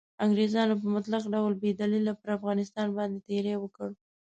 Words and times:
انګریزانو 0.25 0.79
په 0.81 0.87
مطلق 0.95 1.23
ډول 1.33 1.53
بې 1.61 1.71
دلیله 1.81 2.13
پر 2.21 2.29
افغانستان 2.37 2.87
باندې 2.97 3.23
تیری 3.27 3.55
وکړ. 3.59 3.89